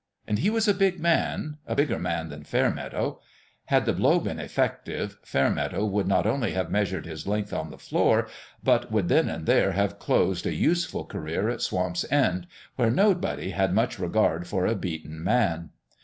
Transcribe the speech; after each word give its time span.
And 0.27 0.39
he 0.39 0.49
was 0.49 0.67
a 0.67 0.73
big 0.73 0.99
man 0.99 1.59
a 1.67 1.75
bigger 1.75 1.99
man 1.99 2.29
than 2.29 2.43
Fairmeadow. 2.43 3.19
Had 3.65 3.85
the 3.85 3.93
blow 3.93 4.19
been 4.19 4.39
effective, 4.39 5.19
Fairmeadow 5.21 5.85
would 5.85 6.07
not 6.07 6.25
only 6.25 6.53
have 6.53 6.71
measured 6.71 7.05
his 7.05 7.27
length 7.27 7.53
on 7.53 7.69
the 7.69 7.77
floor, 7.77 8.27
but 8.63 8.91
would 8.91 9.09
then 9.09 9.29
and 9.29 9.45
there 9.45 9.73
have 9.73 9.99
closed 9.99 10.47
a 10.47 10.55
useful 10.55 11.05
career 11.05 11.49
at 11.49 11.61
Swamp's 11.61 12.03
End, 12.09 12.47
where 12.77 12.89
nobody 12.89 13.51
had 13.51 13.75
much 13.75 13.99
regard 13.99 14.47
for 14.47 14.65
a 14.65 14.73
beaten 14.73 15.23
man. 15.23 15.69